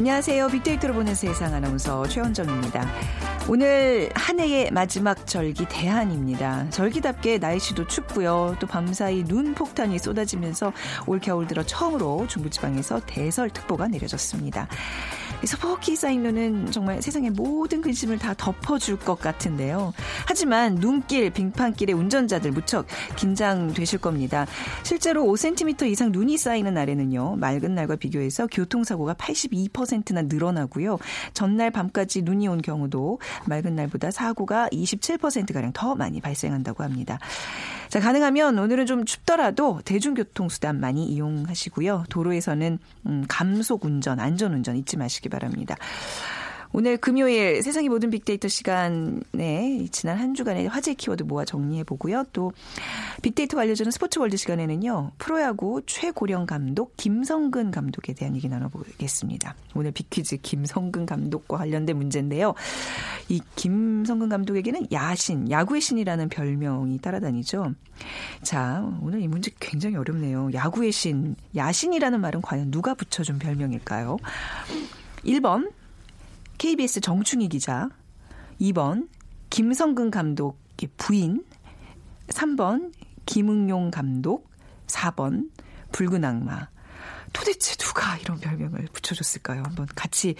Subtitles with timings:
[0.00, 0.48] 안녕하세요.
[0.48, 2.90] 빅데이터로 보는 세상 아나운서 최원정입니다.
[3.50, 6.70] 오늘 한 해의 마지막 절기 대한입니다.
[6.70, 8.56] 절기답게 날씨도 춥고요.
[8.58, 10.72] 또 밤사이 눈 폭탄이 쏟아지면서
[11.06, 14.68] 올 겨울 들어 처음으로 중부지방에서 대설특보가 내려졌습니다.
[16.00, 19.92] 쌓인 눈은 정말 세상의 모든 근심을 다 덮어줄 것 같은데요.
[20.26, 22.86] 하지만 눈길, 빙판길의 운전자들 무척
[23.16, 24.46] 긴장되실 겁니다.
[24.82, 27.36] 실제로 5cm 이상 눈이 쌓이는 날에는요.
[27.36, 30.98] 맑은 날과 비교해서 교통사고가 82%나 늘어나고요.
[31.34, 37.18] 전날 밤까지 눈이 온 경우도 맑은 날보다 사고가 27%가량 더 많이 발생한다고 합니다.
[37.90, 42.04] 자, 가능하면 오늘은 좀 춥더라도 대중교통수단 많이 이용하시고요.
[42.08, 45.74] 도로에서는 음, 감속 운전, 안전 운전 잊지 마시기 바랍니다.
[46.72, 52.24] 오늘 금요일 세상의 모든 빅데이터 시간에 지난 한 주간의 화제 키워드 모아 정리해 보고요.
[52.32, 52.52] 또
[53.22, 55.10] 빅데이터가 알려주는 스포츠 월드 시간에는요.
[55.18, 59.56] 프로야구 최고령 감독 김성근 감독에 대한 얘기 나눠보겠습니다.
[59.74, 62.54] 오늘 빅퀴즈 김성근 감독과 관련된 문제인데요.
[63.28, 67.74] 이 김성근 감독에게는 야신, 야구의 신이라는 별명이 따라다니죠.
[68.42, 70.50] 자, 오늘 이 문제 굉장히 어렵네요.
[70.54, 74.18] 야구의 신, 야신이라는 말은 과연 누가 붙여준 별명일까요?
[75.24, 75.70] 1번
[76.60, 77.88] KBS 정충희 기자,
[78.60, 79.08] 2번
[79.48, 81.42] 김성근 감독의 부인,
[82.28, 82.92] 3번
[83.24, 84.50] 김응용 감독,
[84.86, 85.48] 4번
[85.90, 86.68] 붉은 악마.
[87.32, 89.62] 도대체 누가 이런 별명을 붙여줬을까요?
[89.64, 90.34] 한번 같이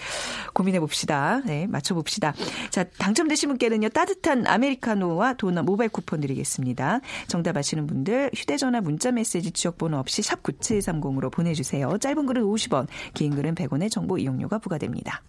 [0.53, 1.41] 고민해 봅시다.
[1.43, 2.35] 네, 맞춰 봅시다.
[2.69, 6.99] 자, 당첨되신 분께는요, 따뜻한 아메리카노와 도넛 모바일 쿠폰 드리겠습니다.
[7.29, 11.97] 정답 아시는 분들 휴대전화 문자 메시지 지역번호 없이 샵 9730으로 보내주세요.
[11.97, 15.23] 짧은 글은 50원, 긴 글은 100원의 정보 이용료가 부과됩니다.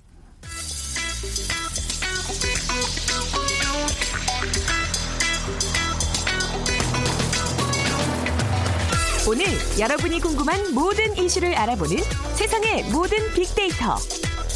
[9.32, 9.46] 오늘
[9.80, 11.96] 여러분이 궁금한 모든 이슈를 알아보는
[12.36, 13.96] 세상의 모든 빅데이터.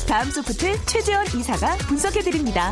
[0.06, 2.70] 다음 소프트 최재원 이사가 분석해드립니다.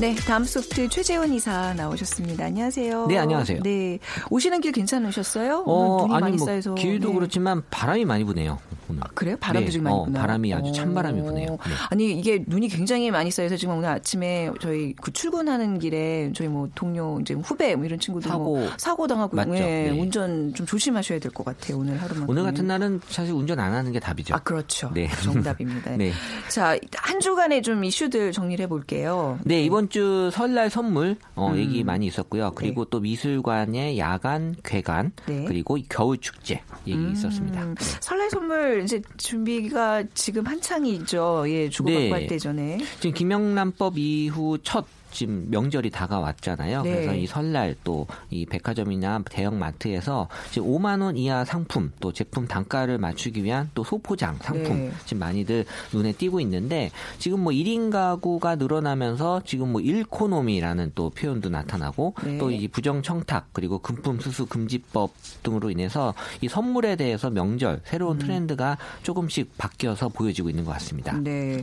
[0.00, 2.46] 네, 다음 소프트 최재원 이사 나오셨습니다.
[2.46, 3.06] 안녕하세요.
[3.06, 3.62] 네, 안녕하세요.
[3.62, 5.62] 네, 오시는 길 괜찮으셨어요?
[5.68, 6.74] 어, 아니 많이 뭐 쌓여서.
[6.74, 7.14] 길도 네.
[7.14, 8.58] 그렇지만 바람이 많이 부네요.
[8.90, 9.02] 오늘.
[9.02, 9.36] 아, 그래요?
[9.40, 10.20] 바람도 네, 좀 많이 어, 부나요?
[10.22, 10.72] 바람이 아주 어.
[10.72, 11.48] 찬바람이 부네요.
[11.50, 11.58] 네.
[11.90, 16.68] 아니 이게 눈이 굉장히 많이 쌓여서 지금 오늘 아침에 저희 그 출근하는 길에 저희 뭐
[16.74, 18.44] 동료 이제 후배 뭐 이런 친구들 사고.
[18.56, 19.54] 뭐 사고 당하고 맞죠?
[19.54, 19.90] 예, 네.
[19.90, 21.78] 운전 좀 조심하셔야 될 것 같아요.
[21.78, 22.28] 오늘 하루만.
[22.28, 24.34] 오늘 같은 날은 사실 운전 안 하는 게 답이죠.
[24.34, 24.90] 아 그렇죠.
[24.92, 25.08] 네.
[25.22, 25.92] 정답입니다.
[25.96, 26.12] 네.
[26.48, 29.38] 자한 주간의 좀 이슈들 정리를 해볼게요.
[29.44, 31.56] 네, 이번 주 설날 선물 어, 음.
[31.56, 32.52] 얘기 많이 있었고요.
[32.54, 35.44] 그리고 또 미술관의 야간 괴관 네.
[35.46, 37.62] 그리고 겨울 축제 얘기 있었습니다.
[37.62, 41.44] 음, 설날 선물 이제 준비가 지금 한창이죠.
[41.48, 42.10] 예, 주고받고 네.
[42.10, 42.78] 할 때 전에.
[43.00, 46.82] 지금 김영란법 이후 첫 지금 명절이 다가왔잖아요.
[46.82, 46.90] 네.
[46.90, 52.46] 그래서 이 설날 또 이 백화점이나 대형 마트에서 지금 5만 원 이하 상품 또 제품
[52.46, 54.92] 단가를 맞추기 위한 또 소포장 상품 네.
[55.04, 61.48] 지금 많이들 눈에 띄고 있는데 지금 뭐 1인 가구가 늘어나면서 지금 뭐 일코노미라는 또 표현도
[61.50, 62.38] 나타나고 네.
[62.38, 68.78] 또이 부정 청탁 그리고 금품 수수 금지법 등으로 인해서 이 선물에 대해서 명절 새로운 트렌드가
[69.02, 71.16] 조금씩 바뀌어서 보여지고 있는 것 같습니다.
[71.18, 71.62] 네.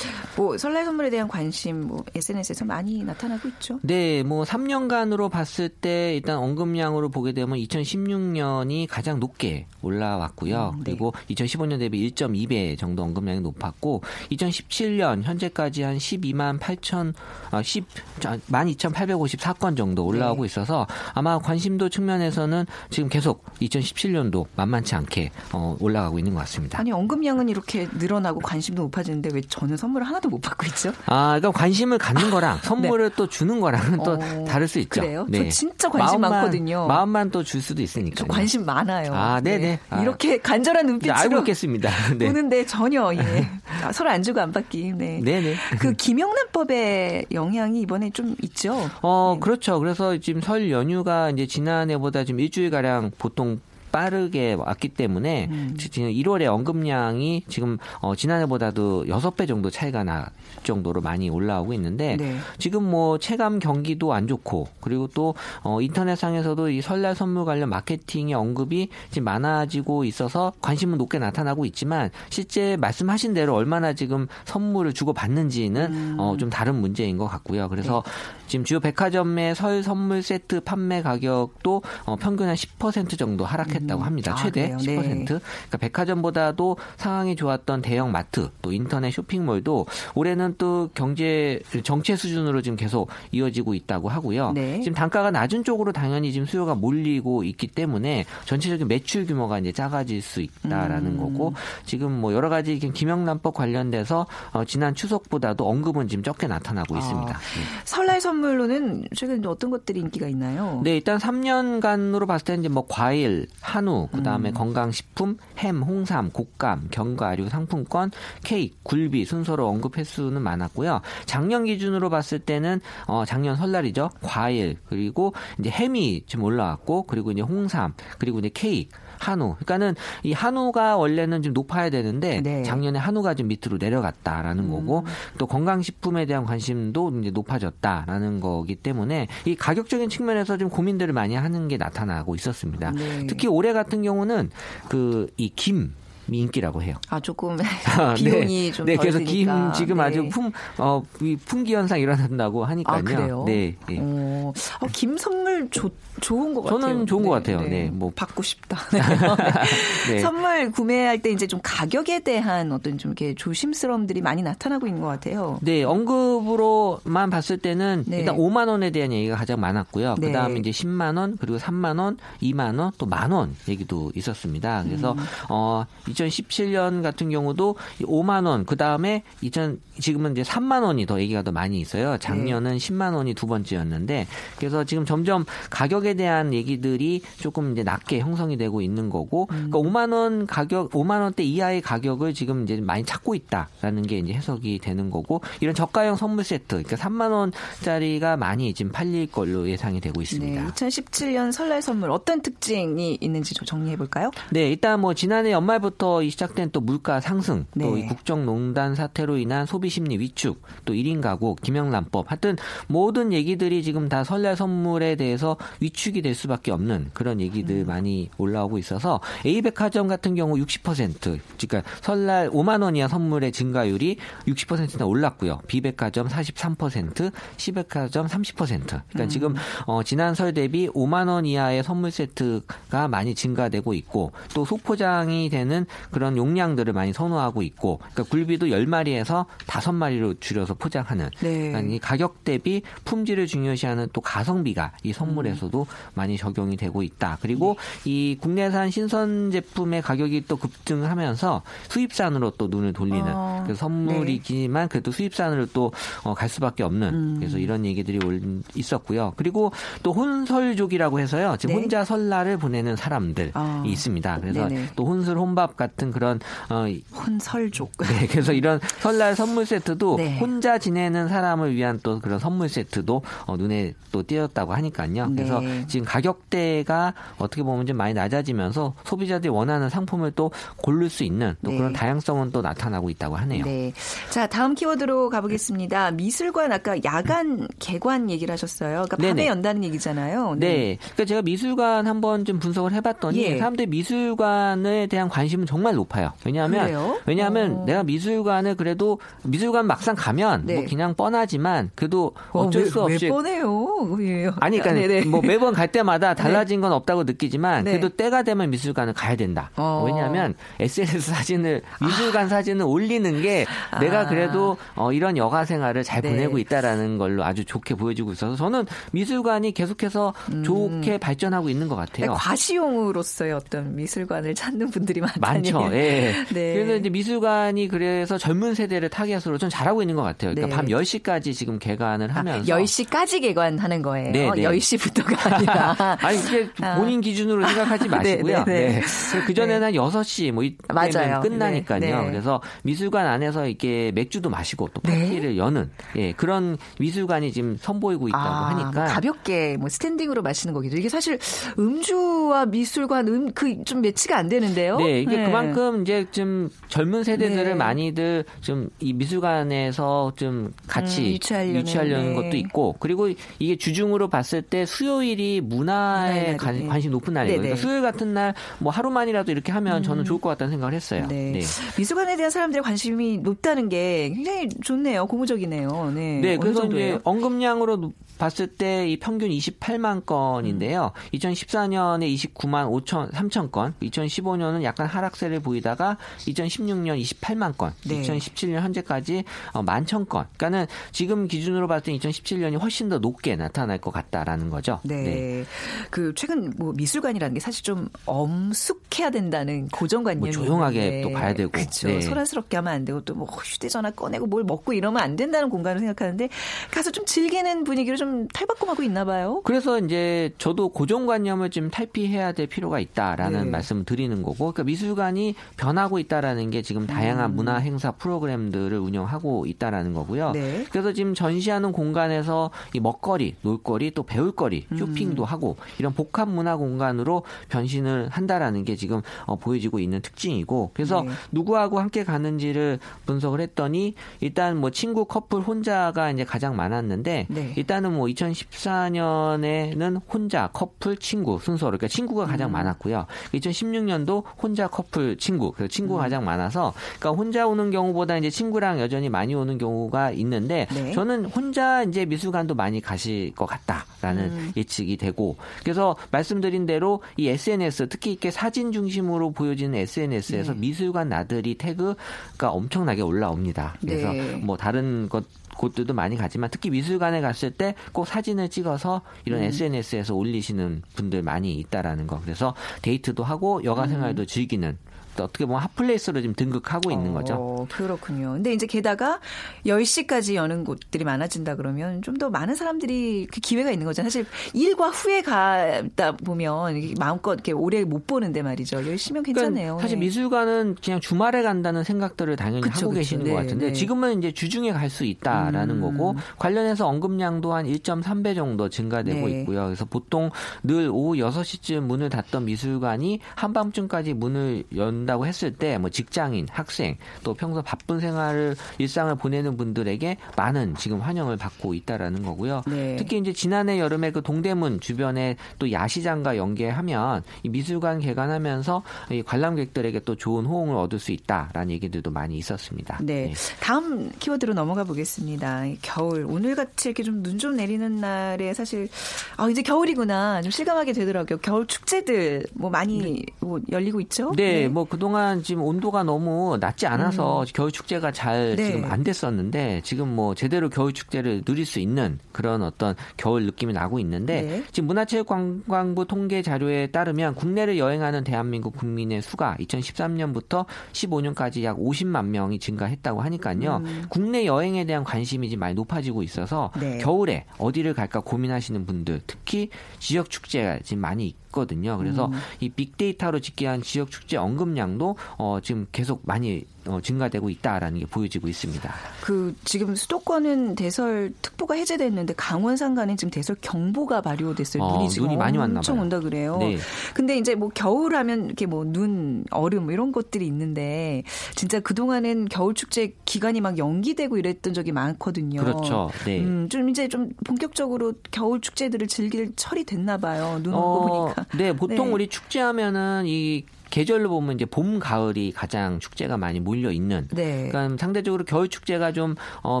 [0.36, 3.78] 뭐 설날 선물에 대한 관심 뭐 SNS에서 많이 나타 나고 있죠.
[3.82, 10.72] 네, 뭐 3년간으로 봤을 때 일단 언급량으로 보게 되면 2016년이 가장 높게 올라왔고요.
[10.74, 10.92] 음, 네.
[10.92, 17.14] 그리고 2015년 대비 1.2배 정도 언급량이 높았고 2017년 현재까지 한 12만 8천
[17.50, 17.84] 아, 10
[18.20, 20.46] 12,854건 정도 올라오고 네.
[20.46, 26.78] 있어서 아마 관심도 측면에서는 지금 계속 2017년도 만만치 않게 어, 올라가고 있는 것 같습니다.
[26.78, 30.92] 아니 언급량은 이렇게 늘어나고 관심도 높아지는데 왜 저는 선물을 하나도 못 받고 있죠?
[31.06, 34.36] 아, 그러니까 관심을 갖는 거랑 선물을 또 주는 거랑은 또 네.
[34.36, 35.00] 어, 다를 수 있죠.
[35.00, 35.26] 그래요?
[35.32, 36.86] 저 진짜 관심 마음만, 많거든요.
[36.86, 38.16] 마음만 또 줄 수도 있으니까.
[38.16, 39.12] 저 관심 많아요.
[39.14, 39.80] 아, 네네.
[39.90, 40.00] 아.
[40.02, 41.90] 이렇게 간절한 네, 눈빛으로 알고 있겠습니다.
[42.16, 42.26] 네.
[42.26, 43.48] 보는데 전혀 예.
[43.82, 44.92] 아, 서로 안 주고 안 받기.
[44.96, 45.20] 네.
[45.22, 45.54] 네네.
[45.78, 48.88] 그 김영란법의 영향이 이번에 좀 있죠.
[49.02, 49.40] 어, 네.
[49.40, 49.78] 그렇죠.
[49.78, 55.76] 그래서 지금 설 연휴가 이제 지난해보다 지금 일주일 가량 보통 빠르게 왔기 때문에 음.
[55.78, 60.26] 지금 1월에 언급량이 지금 어, 지난해보다도 6배 정도 차이가 날
[60.62, 62.36] 정도로 많이 올라오고 있는데 네.
[62.58, 68.34] 지금 뭐 체감 경기도 안 좋고 그리고 또 어, 인터넷상에서도 이 설날 선물 관련 마케팅의
[68.34, 75.12] 언급이 지금 많아지고 있어서 관심은 높게 나타나고 있지만 실제 말씀하신 대로 얼마나 지금 선물을 주고
[75.12, 77.68] 받는지는 어, 좀 다른 문제인 것 같고요.
[77.68, 78.02] 그래서
[78.46, 84.02] 지금 주요 백화점의 설 선물 세트 판매 가격도 어, 평균 한 10% 정도 하락했 다고
[84.02, 84.32] 합니다.
[84.32, 84.68] 아, 최대?
[84.68, 84.76] 네.
[84.76, 85.24] 10%.
[85.26, 92.76] 그러니까 백화점보다도 상황이 좋았던 대형 마트 또 인터넷 쇼핑몰도 올해는 또 경제 정체 수준으로 지금
[92.76, 94.52] 계속 이어지고 있다고 하고요.
[94.52, 94.80] 네.
[94.80, 100.22] 지금 단가가 낮은 쪽으로 당연히 지금 수요가 몰리고 있기 때문에 전체적인 매출 규모가 이제 작아질
[100.22, 101.18] 수 있다라는 음.
[101.18, 101.54] 거고
[101.84, 107.34] 지금 뭐 여러 가지 김영란법 관련돼서 어, 지난 추석보다도 언급은 지금 적게 나타나고 있습니다.
[107.34, 107.40] 아,
[107.84, 110.80] 설날 선물로는 최근 어떤 것들이 인기가 있나요?
[110.84, 114.54] 네, 일단 3년간으로 봤을 때 이제 뭐 과일, 한우, 그다음에 음.
[114.54, 118.10] 건강식품, 햄, 홍삼, 곶감, 견과류 상품권,
[118.42, 121.02] 케이크, 굴비 순서로 언급 횟수는 많았고요.
[121.24, 124.10] 작년 기준으로 봤을 때는 어 작년 설날이죠.
[124.22, 129.54] 과일 그리고 이제 햄이 좀 올라왔고 그리고 이제 홍삼 그리고 이제 케이크 한우.
[129.60, 132.58] 그러니까는 이 한우가 원래는 좀 높아야 되는데 네.
[132.58, 132.64] 음.
[132.64, 135.04] 작년에 한우가 좀 밑으로 내려갔다라는 거고
[135.38, 141.68] 또 건강식품에 대한 관심도 이제 높아졌다라는 거기 때문에 이 가격적인 측면에서 좀 고민들을 많이 하는
[141.68, 142.90] 게 나타나고 있었습니다.
[142.92, 143.26] 네.
[143.26, 144.50] 특히 올해 같은 경우는
[144.88, 145.94] 그 이 김.
[146.32, 146.94] 이 인기라고 해요.
[147.08, 147.56] 아 조금
[147.98, 148.72] 아, 비용이 네.
[148.72, 149.18] 좀 네, 덜 그래서.
[149.20, 150.02] 김 지금 네.
[150.02, 152.96] 아주 품, 어, 이 품귀 현상 일어난다고 하니까요.
[152.98, 153.44] 아 그래요?
[153.46, 153.76] 네.
[153.90, 153.98] 예.
[154.00, 155.90] 어, 어, 김 선물 좋
[156.20, 157.06] 좋은 것 저는 같아요.
[157.06, 157.60] 좋은 것 같아요.
[157.62, 158.12] 네, 뭐.
[158.14, 158.76] 받고 싶다.
[160.10, 160.18] 네.
[160.20, 165.08] 선물 구매할 때 이제 좀 가격에 대한 어떤 좀 이렇게 조심스러움들이 많이 나타나고 있는 것
[165.08, 165.58] 같아요.
[165.62, 168.18] 네, 언급으로만 봤을 때는 네.
[168.20, 170.16] 일단 5만 원에 대한 얘기가 가장 많았고요.
[170.18, 170.26] 네.
[170.28, 174.82] 그다음에 이제 10만 원, 그리고 3만 원, 2만 원, 또 만 원 얘기도 있었습니다.
[174.84, 175.18] 그래서 음.
[175.48, 175.84] 어
[176.26, 181.42] 2017년 같은 경우도 이 5만 원, 그 다음에 2000 지금은 이제 3만 원이 더 얘기가
[181.42, 182.16] 더 많이 있어요.
[182.18, 184.26] 작년은 10만 원이 두 번째였는데
[184.58, 190.12] 그래서 지금 점점 가격에 대한 얘기들이 조금 이제 낮게 형성이 되고 있는 거고 그러니까 5만
[190.12, 195.10] 원 가격 5만 원대 이하의 가격을 지금 이제 많이 찾고 있다라는 게 이제 해석이 되는
[195.10, 200.22] 거고 이런 저가형 선물 세트 그러니까 3만 원짜리가 많이 지금 팔릴 걸로 예상이 되고 네,
[200.22, 200.66] 있습니다.
[200.72, 204.30] 2017년 설날 선물 어떤 특징이 있는지 좀 정리해 볼까요?
[204.50, 208.00] 네, 일단 뭐 지난해 연말부터 이 시작된 또 물가 상승, 또 네.
[208.00, 212.56] 이 국정농단 사태로 인한 소비 심리 위축, 또 1인 가구, 김영란법, 하여튼
[212.88, 217.86] 모든 얘기들이 지금 다 설날 선물에 대해서 위축이 될 수밖에 없는 그런 얘기들 음.
[217.86, 224.16] 많이 올라오고 있어서 A백화점 같은 경우 60%, 그러니까 설날 5만 원 이하 선물의 증가율이
[224.46, 225.60] 60%나 올랐고요.
[225.66, 228.56] B백화점 43%, C백화점 30%.
[228.56, 229.28] 그러니까 음.
[229.28, 229.54] 지금
[229.86, 235.86] 어, 지난 설 대비 5만 원 이하의 선물 세트가 많이 증가되고 있고 또 소포장이 되는
[236.10, 241.68] 그런 용량들을 많이 선호하고 있고 그러니까 굴비도 10마리에서 5마리로 줄여서 포장하는 네.
[241.70, 247.38] 그러니까 이 가격 대비 품질을 중요시하는 또 가성비가 이 선물에서도 많이 적용이 되고 있다.
[247.40, 254.88] 그리고 이 국내산 신선 제품의 가격이 또 급등하면서 수입산으로 또 눈을 돌리는 어, 그래서 선물이지만
[254.88, 255.92] 그래도 수입산으로 또
[256.24, 257.34] 어, 갈 수밖에 없는 음.
[257.38, 258.40] 그래서 이런 얘기들이 올-
[258.74, 259.32] 있었고요.
[259.36, 261.56] 그리고 또 혼설족이라고 해서요.
[261.58, 261.80] 지금 네.
[261.80, 263.82] 혼자 설날을 보내는 사람들이 아.
[263.86, 264.40] 있습니다.
[264.40, 264.68] 그래서.
[264.96, 266.38] 또 혼술 혼밥 같은 그런
[266.68, 266.84] 어,
[267.14, 267.92] 혼설족.
[267.98, 270.38] 네, 그래서 이런 설날 선물 세트도 네.
[270.38, 275.30] 혼자 지내는 사람을 위한 또 그런 선물 세트도 어, 눈에 또 띄었다고 하니까요.
[275.34, 275.86] 그래서 네.
[275.86, 281.70] 지금 가격대가 어떻게 보면 좀 많이 낮아지면서 소비자들이 원하는 상품을 또 고를 수 있는 또
[281.70, 281.78] 네.
[281.78, 283.64] 그런 다양성은 또 나타나고 있다고 하네요.
[283.64, 283.92] 네.
[284.28, 286.10] 자, 다음 키워드로 가보겠습니다.
[286.10, 289.06] 미술관 아까 야간 개관 얘기를 하셨어요.
[289.06, 289.46] 그러니까 밤에 네네.
[289.46, 290.56] 연다는 얘기잖아요.
[290.58, 290.98] 네.
[291.00, 293.58] 그러니까 제가 미술관 한번 좀 분석을 해봤더니 예.
[293.58, 296.32] 사람들이 미술관에 대한 관심은 정말 높아요.
[296.44, 297.18] 왜냐하면 그래요?
[297.26, 297.84] 왜냐하면 어.
[297.84, 300.74] 내가 미술관을 그래도 미술관 막상 가면 네.
[300.74, 304.18] 뭐 그냥 뻔하지만 그래도 어, 어쩔 왜, 수 없이 왜 뻔해요?
[304.20, 304.50] 예.
[304.58, 305.26] 아니, 그러니까 네네.
[305.26, 307.92] 뭐 매번 갈 때마다 달라진 건 없다고 느끼지만 네.
[307.92, 309.70] 그래도 때가 되면 미술관을 가야 된다.
[309.76, 310.02] 어.
[310.04, 313.64] 왜냐하면 SNS 사진을 미술관 사진을 올리는 게
[314.00, 314.26] 내가 아.
[314.26, 316.30] 그래도 어, 이런 여가 생활을 잘 네.
[316.30, 320.34] 보내고 있다라는 걸로 아주 좋게 보여주고 있어서 저는 미술관이 계속해서
[320.64, 322.32] 좋게 발전하고 있는 것 같아요.
[322.32, 322.36] 음.
[322.36, 325.59] 과시용으로서의 어떤 미술관을 찾는 분들이 많다니.
[325.62, 325.94] 많죠.
[325.94, 326.34] 예.
[326.52, 326.74] 네.
[326.74, 330.54] 그래서 이제 미술관이 그래서 젊은 세대를 타겟으로 좀 잘하고 있는 것 같아요.
[330.54, 330.74] 그러니까 네.
[330.76, 334.32] 밤 10시까지 지금 개관을 아, 하면서 10시까지 개관하는 거예요.
[334.32, 334.62] 네, 네.
[334.62, 335.96] 10시 4시부터가 아니라.
[336.20, 338.64] 아니 이게 본인 기준으로 생각하지 마시고요.
[338.64, 339.02] 네, 네, 네.
[339.46, 341.40] 그 전에는 한 6시 뭐 맞아요.
[341.40, 342.00] 끝나니까요.
[342.00, 342.26] 네, 네.
[342.30, 345.20] 그래서 미술관 안에서 이렇게 맥주도 마시고 또 네.
[345.24, 350.74] 파티를 여는 예, 그런 미술관이 지금 선보이고 있다고 아, 하니까 뭐 가볍게 뭐 스탠딩으로 마시는
[350.74, 351.38] 거기도 이게 사실
[351.78, 354.96] 음주와 미술관 음 그 좀 매치가 안 되는데요.
[354.98, 357.74] 네, 이게 그만큼 이제 좀 젊은 세대들을 네.
[357.74, 358.14] 많이
[358.60, 362.34] 좀이 미술관에서 좀 같이 음, 유치하려는, 유치하려는 네.
[362.34, 363.28] 것도 있고 그리고
[363.58, 366.86] 이게 주중으로 봤을 때 수요일이 문화에 관, 네.
[366.86, 367.30] 관심 높은.
[367.34, 367.56] 네, 네.
[367.56, 371.26] 그러니까 수요일 같은 날 뭐 하루만이라도 이렇게 하면 저는 좋을 것 같다는 생각을 했어요.
[371.28, 371.60] 네.
[371.98, 375.26] 미술관에 대한 사람들의 관심이 높다는 게 굉장히 좋네요.
[375.26, 376.12] 고무적이네요.
[376.14, 376.40] 네.
[376.40, 377.14] 네, 그래서 정도예요?
[377.14, 381.12] 이제 언급량으로 봤을 때 이 평균 28만 건인데요.
[381.14, 381.38] 음.
[381.38, 388.20] 2014년에 29만 5천 3천 건, 2015년은 약간 하락세를 보이다가 2016년 28만 건, 네.
[388.22, 390.46] 2017년 현재까지 어, 만천 건.
[390.56, 395.00] 그러니까는 지금 기준으로 봤을 때 2017년이 훨씬 더 높게 나타날 것 같다라는 거죠.
[395.02, 395.64] 네.
[396.10, 401.22] 그 최근 뭐 미술관이라는 게 사실 좀 엄숙해야 된다는 고정관념이 뭐 조용하게.
[401.22, 401.70] 또 가야 되고.
[401.70, 402.08] 그렇죠.
[402.08, 402.20] 네.
[402.20, 406.48] 소란스럽게 하면 안 되고 또 뭐 휴대전화 꺼내고 뭘 먹고 이러면 안 된다는 공간을 생각하는데
[406.90, 409.60] 가서 좀 즐기는 분위기로 좀 탈바꿈하고 있나 봐요.
[409.64, 413.70] 그래서 이제 저도 고정관념을 좀 탈피해야 될 필요가 있다라는 네.
[413.70, 417.06] 말씀을 드리는 거고, 그러니까 미술관이 변하고 있다라는 게 지금 음.
[417.06, 420.52] 다양한 문화 행사 프로그램들을 운영하고 있다라는 거고요.
[420.52, 420.84] 네.
[420.90, 424.96] 그래서 지금 전시하는 공간에서 이 먹거리, 놀거리, 또 배울거리, 음.
[424.96, 431.22] 쇼핑도 하고 이런 복합 문화 공간으로 변신을 한다라는 게 지금 어, 보여지고 있는 특징이고, 그래서
[431.22, 431.30] 네.
[431.52, 437.72] 누구하고 함께 가는지를 분석을 했더니 일단 뭐 친구 커플 혼자가 이제 가장 많았는데 네.
[437.76, 442.72] 일단은 뭐 2014년에는 혼자 커플 친구 순서로 그러니까 친구가 가장 음.
[442.72, 443.26] 많았고요.
[443.54, 446.24] 2016년도 혼자 커플 친구 그래서 친구가 음.
[446.24, 451.12] 가장 많아서 그러니까 혼자 오는 경우보다 이제 친구랑 여전히 많이 오는 경우가 있는데 네.
[451.12, 454.72] 저는 혼자 이제 미술관도 많이 가실 것 같다라는 음.
[454.76, 460.78] 예측이 되고 그래서 말씀드린 대로 이 SNS 특히 이렇게 사진 중심으로 보여지는 SNS에서 네.
[460.80, 463.96] 미술관 나들이 태그가 엄청나게 올라옵니다.
[464.00, 464.56] 그래서 네.
[464.56, 465.44] 뭐 다른 것
[465.80, 469.64] 곳들도 많이 가지만 특히 미술관에 갔을 때 꼭 사진을 찍어서 이런 음.
[469.64, 472.40] SNS에서 올리시는 분들 많이 있다라는 거.
[472.40, 474.08] 그래서 데이트도 하고 여가 음.
[474.10, 475.09] 생활도 즐기는 또
[475.40, 477.54] 어떻게 보면 hot place로 지금 등극하고 있는 거죠.
[477.54, 478.52] 어, 그렇군요.
[478.52, 479.40] 근데 이제 게다가
[479.86, 484.30] 10시까지 여는 곳들이 많아진다 그러면 좀 더 많은 사람들이 그 기회가 있는 거잖아요.
[484.30, 489.06] 사실 일과 후에 가다 보면 마음껏 이렇게 오래 못 보는데 말이죠.
[489.06, 489.96] 열심히면 괜찮네요.
[489.96, 490.24] 그러니까 사실 네.
[490.24, 493.18] 미술관은 그냥 주말에 간다는 생각들을 당연히 그쵸, 하고 그쵸.
[493.18, 493.92] 계시는 네, 것 같은데 네.
[493.92, 496.00] 지금은 이제 주중에 갈 수 있다라는 음.
[496.00, 499.60] 거고 관련해서 언급량도 한 1.3배 정도 증가되고 네.
[499.60, 499.84] 있고요.
[499.86, 500.50] 그래서 보통
[500.84, 507.16] 늘 오후 6시쯤 문을 닫던 미술관이 한밤중까지 문을 연다 고 했을 때 뭐 직장인, 학생
[507.44, 512.82] 또 평소 바쁜 생활을 일상을 보내는 분들에게 많은 지금 환영을 받고 있다라는 거고요.
[512.86, 513.16] 네.
[513.16, 520.20] 특히 이제 지난해 여름에 그 동대문 주변에 또 야시장과 연계하면 이 미술관 개관하면서 이 관람객들에게
[520.20, 523.18] 또 좋은 호응을 얻을 수 있다라는 얘기들도 많이 있었습니다.
[523.22, 523.52] 네.
[523.80, 525.86] 다음 키워드로 넘어가 보겠습니다.
[525.86, 526.46] 이 겨울.
[526.48, 529.08] 오늘 같이 이렇게 좀눈좀 내리는 날에 사실,
[529.56, 530.62] 아, 이제 겨울이구나.
[530.62, 531.58] 좀 실감하게 되더라고요.
[531.58, 534.52] 겨울 축제들 뭐 많이 뭐 열리고 있죠?
[534.56, 538.76] 네, 뭐 그 동안 지금 온도가 너무 낮지 않아서 겨울 축제가 잘 음.
[538.76, 538.86] 네.
[538.86, 543.92] 지금 안 됐었는데 지금 뭐 제대로 겨울 축제를 누릴 수 있는 그런 어떤 겨울 느낌이
[543.92, 544.84] 나고 있는데 네.
[544.90, 552.80] 지금 문화체육관광부 통계 자료에 따르면 국내를 여행하는 대한민국 국민의 수가 2013년부터 15년까지 약 50만 명이
[552.80, 554.02] 증가했다고 하니까요.
[554.28, 557.18] 국내 여행에 대한 관심이 지금 많이 높아지고 있어서 네.
[557.18, 562.18] 겨울에 어디를 갈까 고민하시는 분들 특히 지역 축제가 지금 많이 있거든요.
[562.18, 562.52] 그래서 음.
[562.80, 568.68] 이 빅데이터로 집계한 지역 축제 언급량도 어, 지금 계속 많이 어, 증가되고 있다라는 게 보여지고
[568.68, 569.12] 있습니다.
[569.42, 575.02] 그 지금 수도권은 대설 특보가 해제됐는데 강원 산간은 지금 대설 경보가 발효됐어요.
[575.02, 576.22] 어, 눈이 지금 눈이 많이 왔나 엄청 봐요.
[576.22, 576.76] 온다 그래요.
[576.78, 576.98] 네.
[577.34, 581.42] 근데 이제 뭐 겨울 하면 이렇게 뭐 눈, 얼음 뭐 이런 것들이 있는데
[581.74, 585.80] 진짜 그 동안은 겨울 축제 기간이 막 연기되고 이랬던 적이 많거든요.
[585.80, 586.30] 그렇죠.
[586.44, 586.60] 네.
[586.60, 590.80] 음, 좀 이제 좀 본격적으로 겨울 축제들을 즐길 철이 됐나 봐요.
[590.82, 591.66] 눈 오고 어, 보니까.
[591.76, 592.32] 네, 보통 네.
[592.32, 597.48] 우리 축제하면은 이 계절로 보면 이제 봄, 가을이 가장 축제가 많이 몰려 있는.
[597.52, 597.88] 네.
[597.88, 600.00] 그러니까 상대적으로 겨울 축제가 좀 어,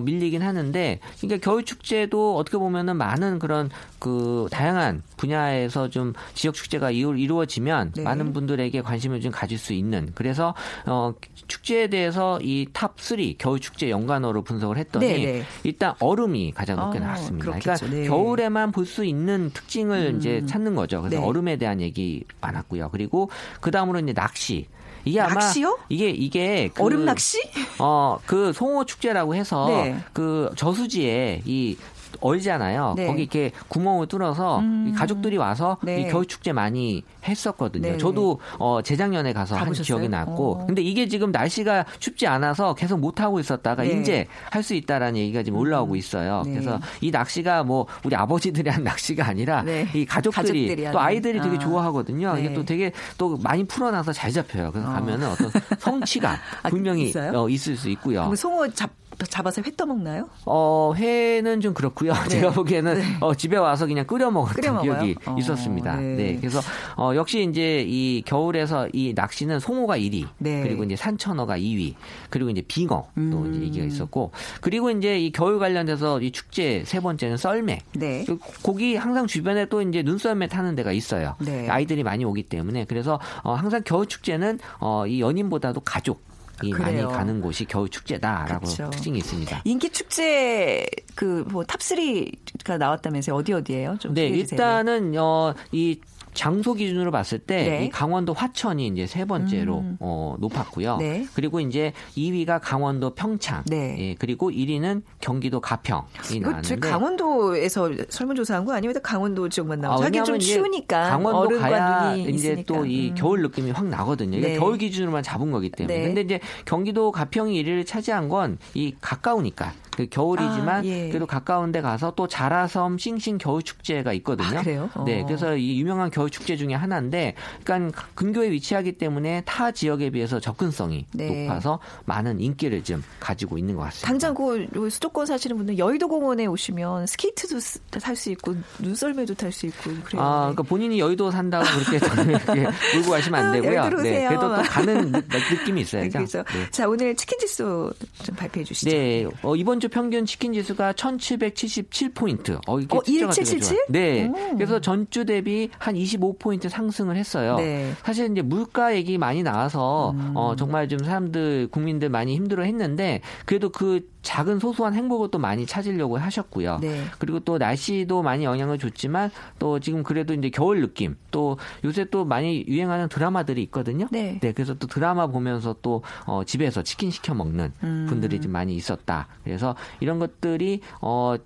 [0.00, 6.90] 밀리긴 하는데, 그러니까 겨울 축제도 어떻게 보면은 많은 그런 그 다양한 분야에서 좀 지역 축제가
[6.90, 8.02] 이루, 이루어지면 네.
[8.02, 10.10] 많은 분들에게 관심을 좀 가질 수 있는.
[10.14, 10.54] 그래서
[10.86, 11.14] 어,
[11.46, 15.42] 축제에 대해서 이 top 3 겨울 축제 연관어로 분석을 했더니 네, 네.
[15.64, 17.44] 일단 얼음이 가장 높게 어, 나왔습니다.
[17.44, 17.86] 그렇겠죠.
[17.86, 18.08] 그러니까 네.
[18.08, 20.18] 겨울에만 볼 수 있는 특징을 음.
[20.18, 21.00] 이제 찾는 거죠.
[21.00, 21.24] 그래서 네.
[21.24, 22.88] 얼음에 대한 얘기 많았고요.
[22.90, 24.66] 그리고 그 다음으로 이제 낚시.
[25.04, 25.78] 이게 아마 낚시요?
[25.88, 27.38] 이게 이게 그, 얼음 낚시?
[27.78, 29.98] 어, 그 송어 축제라고 해서 네.
[30.12, 31.76] 그 저수지에 이
[32.20, 32.94] 얼잖아요.
[32.96, 33.06] 네.
[33.06, 34.86] 거기 이렇게 구멍을 뚫어서 음.
[34.88, 36.00] 이 가족들이 와서 네.
[36.02, 37.92] 이 겨울 축제 많이 했었거든요.
[37.92, 37.98] 네.
[37.98, 39.84] 저도 어 재작년에 가서 한 가보셨어요?
[39.86, 40.66] 기억이 났고, 어.
[40.66, 44.00] 근데 이게 지금 날씨가 춥지 않아서 계속 못 하고 있었다가 네.
[44.00, 46.42] 이제 할 수 있다라는 얘기가 지금 올라오고 있어요.
[46.44, 46.52] 네.
[46.52, 49.88] 그래서 이 낚시가 뭐 우리 아버지들이 한 낚시가 아니라 네.
[49.94, 51.00] 이 가족들이, 가족들이 또.
[51.00, 51.58] 아이들이 되게 아.
[51.58, 52.34] 좋아하거든요.
[52.34, 52.40] 네.
[52.44, 54.70] 이게 또 되게 또 많이 풀어놔서 잘 잡혀요.
[54.70, 54.92] 그래서 어.
[54.92, 57.12] 가면은 어떤 성취감 아, 분명히?
[57.34, 58.32] 어, 있을 수 있고요.
[58.36, 58.90] 송어 잡,
[59.26, 60.28] 잡아서 회 떠먹나요?
[60.46, 62.12] 어, 회는 좀 그렇고요.
[62.28, 64.82] 제가 보기에는 어, 집에 와서 그냥 끓여 먹었던?
[64.82, 65.96] 기억이 어, 있었습니다.
[65.96, 66.14] 네.
[66.16, 66.36] 네.
[66.36, 66.60] 그래서
[66.96, 70.62] 어, 역시 이제 이 겨울에서 이 낚시는 송어가 1위, 네.
[70.62, 71.94] 그리고 이제 산천어가 2위,
[72.30, 73.52] 그리고 이제 빙어 또 음.
[73.52, 77.80] 이제 얘기가 있었고, 그리고 이제 이 겨울 관련돼서 이 축제 세 번째는 썰매.
[77.94, 78.24] 네.
[78.26, 81.36] 그 거기 항상 주변에 또 이제 눈썰매 타는 데가 있어요.
[81.40, 81.68] 네.
[81.68, 86.29] 아이들이 많이 오기 때문에 그래서 어, 항상 겨울 축제는 어, 이 연인보다도 가족.
[86.62, 87.08] 이 많이 그래요.
[87.08, 88.90] 가는 곳이 겨울 축제다라고 그쵸.
[88.90, 89.62] 특징이 있습니다.
[89.64, 93.36] 인기 축제 그뭐 탑3가 나왔다면서요?
[93.36, 93.96] 어디 어디예요?
[93.98, 94.28] 좀 네.
[94.28, 95.98] 일단은 어, 이
[96.40, 97.84] 장소 기준으로 봤을 때 네.
[97.84, 99.96] 이 강원도 화천이 이제 세 번째로 음.
[100.00, 100.96] 어, 높았고요.
[100.96, 101.26] 네.
[101.34, 103.94] 그리고 이제 2위가 강원도 평창, 네.
[103.98, 110.02] 예, 그리고 1위는 경기도 가평이 이거 나왔는데 저 강원도에서 설문조사한 거 아니면 강원도 지역만 나오죠?
[110.02, 112.72] 아, 하긴 좀 추우니까 강원도 가야 이제 있으니까.
[112.72, 113.14] 또이 음.
[113.14, 114.38] 겨울 느낌이 확 나거든요.
[114.38, 114.58] 이게 네.
[114.58, 115.98] 겨울 기준으로만 잡은 거기 때문에.
[115.98, 116.04] 네.
[116.06, 119.72] 근데 이제 경기도 가평이 1위를 차지한 건 이 가까우니까.
[120.04, 121.08] 그 겨울이지만 아, 예.
[121.08, 124.58] 그래도 가까운데 가서 또 자라섬 싱싱 겨울 축제가 있거든요.
[124.58, 124.90] 아, 그래요?
[125.04, 125.26] 네, 어.
[125.26, 131.06] 그래서 이 유명한 겨울 축제 중에 하나인데, 그러니까 근교에 위치하기 때문에 타 지역에 비해서 접근성이
[131.12, 131.44] 네.
[131.46, 134.06] 높아서 많은 인기를 좀 가지고 있는 것 같습니다.
[134.08, 137.58] 당장 그 수도권 사시는 분들 여의도 공원에 오시면 스케이트도
[138.00, 140.22] 탈 수 있고 눈썰매도 탈 수 있고 그래요.
[140.22, 141.98] 아, 그러니까 본인이 여의도 산다고 그렇게
[142.96, 144.02] 몰고 가시면 안 아, 되고요.
[144.02, 144.26] 네.
[144.28, 145.18] 그래도 또 가는 느-
[145.52, 146.10] 느낌이 있어야죠.
[146.18, 146.38] 그렇죠.
[146.44, 146.70] 네.
[146.70, 147.92] 자 오늘 치킨 지수
[148.22, 148.90] 좀 발표해 주시죠.
[148.90, 152.58] 네, 어, 이번 주 평균 치킨 지수가 1,777포인트.
[152.66, 153.76] 어, 이게 어, 숫자가 되게 1777?
[153.76, 153.86] 좋아요.
[153.88, 154.26] 네.
[154.26, 154.54] 오.
[154.56, 157.56] 그래서 전주 대비 한 25포인트 상승을 했어요.
[157.56, 157.92] 네.
[158.02, 160.32] 사실 이제 물가 얘기 많이 나와서 음.
[160.34, 165.66] 어, 정말 좀 사람들, 국민들 많이 힘들어 했는데 그래도 그 작은 소소한 행복을 또 많이
[165.66, 166.78] 찾으려고 하셨고요.
[166.80, 167.04] 네.
[167.18, 172.24] 그리고 또 날씨도 많이 영향을 줬지만 또 지금 그래도 이제 겨울 느낌 또 요새 또
[172.24, 174.06] 많이 유행하는 드라마들이 있거든요.
[174.10, 174.38] 네.
[174.40, 178.06] 그래서 또 드라마 보면서 또 어, 집에서 치킨 시켜 먹는 음.
[178.08, 179.28] 분들이 좀 많이 있었다.
[179.44, 181.36] 그래서 이런 것들이 어,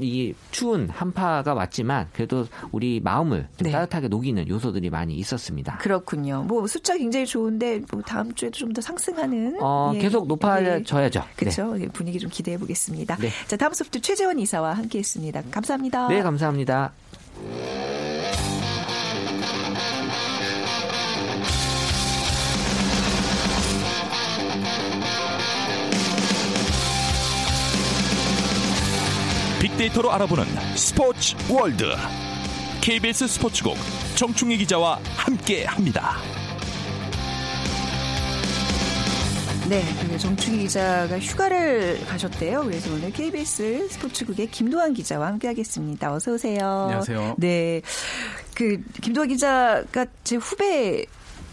[0.00, 3.72] 이 추운 한파가 왔지만 그래도 우리 마음을 좀 네.
[3.72, 5.78] 따뜻하게 녹이는 요소들이 많이 있었습니다.
[5.78, 6.44] 그렇군요.
[6.46, 9.98] 뭐 숫자 굉장히 좋은데 뭐 다음 주에도 좀 더 상승하는 어, 예.
[9.98, 11.20] 계속 높아져야죠.
[11.20, 11.26] 네.
[11.36, 11.74] 그렇죠.
[11.94, 13.16] 분위기 좀 기대해 보겠습니다.
[13.16, 13.30] 네.
[13.46, 15.44] 자 다음 소프트 최재원 이사와 함께했습니다.
[15.50, 16.08] 감사합니다.
[16.08, 16.92] 네, 감사합니다.
[29.76, 31.84] 빅데이터로 알아보는 스포츠 월드
[32.80, 33.76] KBS 스포츠국
[34.14, 36.16] 정충희 기자와 함께합니다.
[39.68, 42.64] 네, 그 정충희 기자가 휴가를 가셨대요.
[42.64, 46.12] 그래서 오늘 KBS 스포츠국의 김도환 기자와 함께하겠습니다.
[46.12, 46.84] 어서 오세요.
[46.84, 47.34] 안녕하세요.
[47.38, 47.82] 네,
[48.54, 51.04] 그 김도환 기자가 제 후배.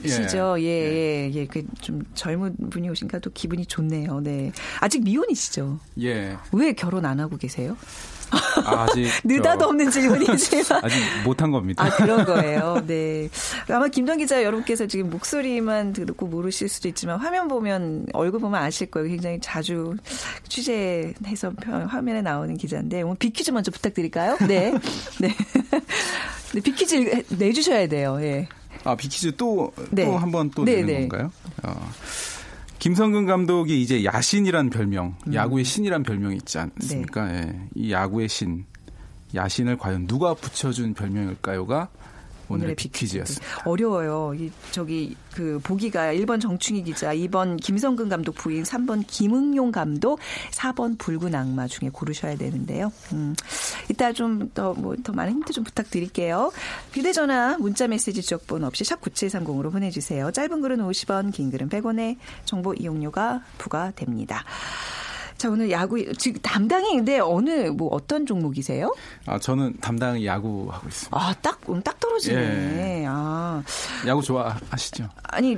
[0.10, 0.56] 시죠.
[0.60, 1.46] 예, 예, 예.
[1.48, 4.20] 그좀 젊은 분이 오신가 또 기분이 좋네요.
[4.22, 4.52] 네.
[4.80, 5.80] 아직 미혼이시죠?
[6.02, 6.38] 예.
[6.52, 7.78] 왜 결혼 안 하고 계세요?
[8.66, 10.63] 아 직 느닷 저- 없는 질문이지만.
[10.84, 11.84] 아직 못한 겁니다.
[11.84, 12.82] 아, 그런 거예요.
[12.88, 13.30] 네.
[13.70, 18.88] 아마 김동 기자 여러분께서 지금 목소리만 듣고 모르실 수도 있지만 화면 보면 얼굴 보면 아실
[18.89, 19.08] 거예요.
[19.10, 19.96] 굉장히 자주
[20.50, 24.38] 취재해서 편- 화면에 나오는 기자인데 오늘 비퀴즈 먼저 부탁드릴까요?
[24.48, 24.74] 네.
[25.20, 25.36] 네.
[26.54, 28.18] 네, 비퀴즈 내주셔야 돼요.
[28.22, 28.48] 예.
[28.84, 30.04] 아 비키즈 또또 네.
[30.06, 31.08] 한번 또 네, 내는 네.
[31.08, 31.32] 건가요?
[31.63, 31.89] 어,
[32.80, 35.34] 김성근 감독이 이제 야신이란 별명, 음.
[35.34, 37.26] 야구의 신이란 별명이 있지 않습니까?
[37.32, 37.38] 네.
[37.38, 37.69] 예.
[37.76, 38.65] 이 야구의 신,
[39.34, 41.89] 야신을 과연 누가 붙여준 별명일까요가
[42.50, 43.64] 오늘의 비퀴즈였습니다.
[43.66, 44.34] 어려워요.
[44.36, 50.20] 이 저기 그 보기가 1번 정충희 기자, 2번 김성근 감독 부인, 3번 김응용 감독,
[50.52, 52.92] 4번 붉은 악마 중에 고르셔야 되는데요.
[53.14, 53.36] 음.
[53.90, 56.52] 이따 좀 더 뭐 더 많은 힌트 좀 부탁드릴게요.
[56.94, 60.32] 휴대전화 문자 메시지 지역번호 없이 샵 9730으로 보내 주세요.
[60.32, 64.44] 짧은 글은 50원, 긴 글은 100원의 정보 이용료가 부과됩니다.
[65.44, 68.96] 자, 오늘 야구 지금 담당이 근데 어느 뭐 어떤 종목이세요?
[69.26, 71.18] 아 저는 담당 야구 하고 있습니다.
[71.18, 73.02] 아, 딱 오늘 딱 떨어지네.
[73.02, 73.06] 예.
[73.06, 73.62] 아.
[74.08, 75.10] 야구 좋아하시죠?
[75.24, 75.58] 아니,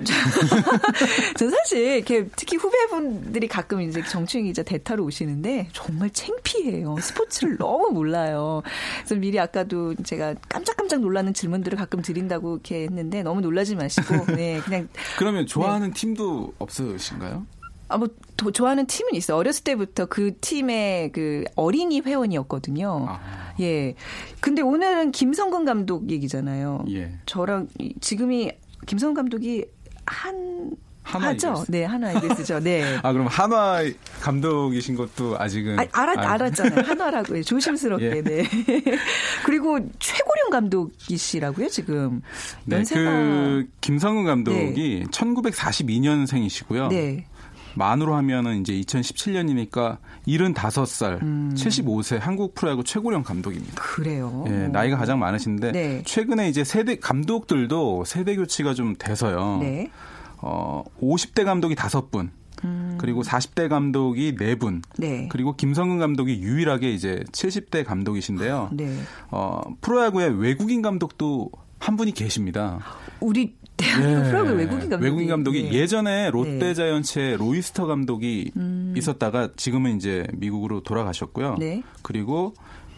[1.37, 6.95] 저 사실 이렇게 특히 후배분들이 가끔 이제 정충희 기자 대타로 오시는데 정말 창피해요.
[6.99, 8.63] 스포츠를 너무 몰라요.
[8.97, 14.59] 그래서 미리 아까도 제가 깜짝깜짝 놀라는 질문들을 가끔 드린다고 이렇게 했는데 너무 놀라지 마시고, 네,
[14.65, 17.45] 그냥 그러면 좋아하는 팀도 없으신가요?
[17.87, 19.37] 아, 뭐, 도- 좋아하는 팀은 있어요.
[19.37, 23.05] 어렸을 때부터 그 팀의 그 어린이 회원이었거든요.
[23.07, 23.53] 아.
[23.59, 23.93] 예.
[24.41, 26.85] 근데 오늘은 김성근 감독 얘기잖아요.
[26.89, 27.13] 예.
[27.25, 28.51] 저랑 이- 지금이
[28.87, 29.65] 김성근 감독이
[30.05, 30.71] 한,
[31.03, 31.49] 한화 하죠?
[31.49, 31.71] 이글스.
[31.71, 32.59] 네, 하나 이글스죠.
[32.61, 32.97] 네.
[33.03, 33.83] 아 그럼 한화
[34.21, 36.83] 감독이신 것도 아직은 아, 알았, 아, 알았잖아요.
[36.87, 37.37] 한화라고.
[37.37, 38.21] 요 조심스럽게, 예.
[38.23, 38.43] 네.
[39.45, 42.21] 그리고 최고령 감독이시라고요, 지금.
[42.65, 43.01] 네, 연세가.
[43.11, 46.89] 그 김성근 감독이 1942년생이시고요.
[46.89, 47.25] 네.
[47.75, 51.53] 만으로 하면은 이제 2017년이니까 75살, 음.
[51.55, 53.81] 75세 한국 프로야구 최고령 감독입니다.
[53.81, 54.45] 그래요.
[54.47, 56.03] 예, 나이가 가장 많으신데 네.
[56.05, 59.59] 최근에 이제 세대 감독들도 세대 교체가 좀 돼서요.
[59.61, 59.89] 네.
[60.37, 62.29] 어, 50대 감독이 5분,
[62.97, 64.81] 그리고 40대 감독이 4분, 음.
[64.97, 65.27] 네.
[65.31, 68.69] 그리고 김성근 감독이 유일하게 이제 70대 감독이신데요.
[68.73, 68.95] 네.
[69.31, 72.79] 어, 프로야구에 외국인 감독도 한 분이 계십니다.
[73.19, 75.03] 우리 대한민국 프로그 외국인 감독이.
[75.03, 75.73] 외국인 감독이 네.
[75.73, 76.69] 예전에 롯데 네.
[76.69, 76.73] 음.
[76.73, 78.51] 자이언츠의 로이스터 감독이
[78.95, 81.57] 있었다가 지금은 이제 미국으로 돌아가셨고요.
[81.59, 81.83] 네.
[82.01, 82.53] 그리고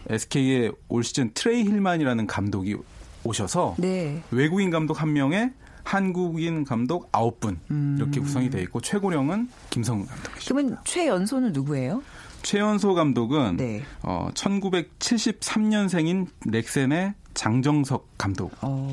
[0.08, 2.76] SK의 올 시즌 트레이 힐만이라는 감독이
[3.24, 4.22] 오셔서 네.
[4.30, 5.52] 외국인 감독 한 명에
[5.84, 7.96] 한국인 감독 아홉 분 음.
[7.98, 10.54] 이렇게 구성이 돼 있고 최고령은 김성근 감독이죠.
[10.54, 12.02] 그러면 최연소는 누구예요?
[12.42, 13.82] 최연소 감독은 네.
[14.02, 18.92] 어, 1973년생인 넥센의 장정석 감독이 어.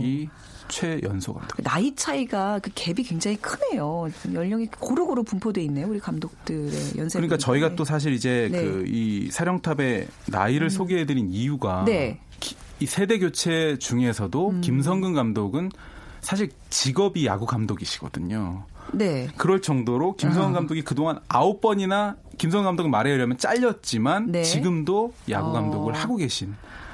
[0.68, 1.62] 최연소 감독.
[1.64, 4.08] 나이 차이가 그 갭이 굉장히 크네요.
[4.34, 5.88] 연령이 고루고루 분포돼 있네요.
[5.88, 7.20] 우리 감독들의 연세.
[7.20, 8.60] 그러니까 저희가 또 사실 이제 네.
[8.62, 8.84] 음.
[8.84, 12.20] 그이 사령탑의 나이를 소개해드린 이유가 네.
[12.22, 12.26] 음.
[12.40, 15.72] 기- 이 세대 교체 중에서도 김성근 감독은
[16.22, 18.64] 사실 직업이 야구 감독이시거든요.
[18.94, 19.28] 네.
[19.38, 24.44] 그럴 정도로 김성근 감독이 그동안 아홉 번이나 김성근 감독은 말하려면 잘렸지만 네.
[24.44, 25.52] 지금도 야구 어.
[25.54, 26.54] 감독을 하고 계신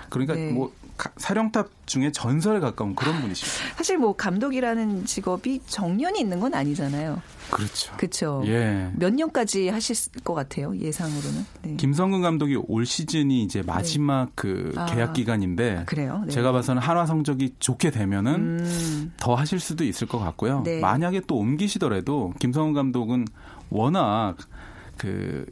[0.10, 0.52] 그러니까 네.
[0.52, 0.76] 뭐 가-
[1.18, 3.76] 사령탑 중에 전설에 가까운 그런 분이십니다.
[3.76, 7.22] 사실 뭐 감독이라는 직업이 정년이 있는 건 아니잖아요.
[7.50, 7.94] 그렇죠.
[7.98, 8.44] 그렇죠.
[8.46, 8.92] 예.
[8.96, 10.76] 몇 년까지 하실 것 같아요.
[10.78, 11.46] 예상으로는.
[11.64, 11.76] 네.
[11.76, 14.86] 김성근 감독이 올 시즌이 이제 마지막 그 아.
[14.86, 16.22] 계약 기간인데 그래요?
[16.26, 16.32] 네.
[16.32, 19.14] 제가 봐서는 한화 성적이 좋게 되면은 음.
[19.18, 20.62] 더 하실 수도 있을 것 같고요.
[20.64, 20.80] 네.
[20.80, 23.28] 만약에 또 옮기시더라도 김성근 감독은
[23.70, 24.38] 워낙
[24.98, 25.46] 그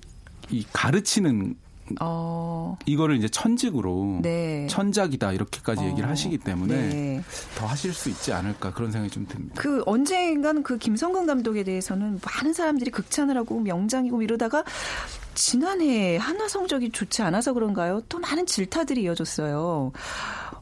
[0.51, 1.55] 이 가르치는
[1.99, 2.77] 어.
[2.85, 4.67] 이거를 이제 천직으로 네.
[4.67, 6.11] 천작이다 이렇게까지 얘기를 어.
[6.11, 7.23] 하시기 때문에 네.
[7.55, 9.55] 더 하실 수 있지 않을까 그런 생각이 좀 듭니다.
[9.57, 14.63] 그 언젠간 그 김성근 감독에 대해서는 많은 사람들이 극찬을 하고 명장이고 이러다가
[15.33, 18.01] 지난해 한화 성적이 좋지 않아서 그런가요?
[18.09, 19.91] 또 많은 질타들이 이어졌어요.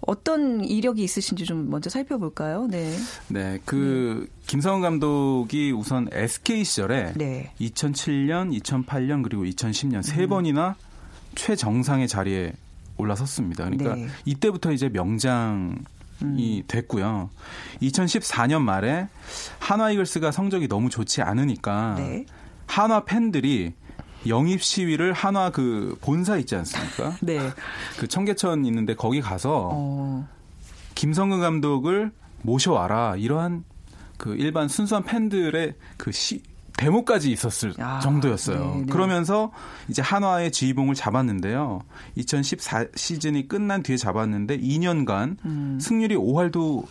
[0.02, 2.68] 어떤 이력이 있으신지 좀 먼저 살펴볼까요?
[2.70, 2.96] 네.
[3.28, 7.52] 네, 그 김성훈 감독이 우선 SK 시절에 네.
[7.60, 10.76] 2007년, 2008년 그리고 2010년 세 번이나
[11.38, 12.52] 최정상의 자리에
[12.98, 13.66] 올라섰습니다.
[13.66, 14.08] 그러니까 네.
[14.26, 15.78] 이때부터 이제 명장
[16.36, 17.30] 이 됐고요.
[17.82, 19.08] 2014년 말에
[19.60, 22.26] 한화 이글스가 성적이 너무 좋지 않으니까 네.
[22.66, 23.74] 한화 팬들이
[24.26, 27.16] 영입 시위를 한화 그 본사 있지 않습니까?
[27.22, 27.40] 네.
[28.00, 30.28] 그 청계천 있는데 거기 가서 어.
[30.96, 33.64] 김성근 감독을 모셔와라 이러한
[34.18, 36.42] 그 일반 순수한 팬들의 그 시,
[36.78, 38.76] 데모까지 있었을 아, 정도였어요.
[38.76, 38.86] 네, 네.
[38.92, 39.52] 그러면서
[39.90, 41.82] 이제 한화의 지휘봉을 잡았는데요.
[42.16, 45.78] 2014 시즌이 끝난 뒤에 잡았는데 2년간 음.
[45.82, 46.86] 승률이 5할도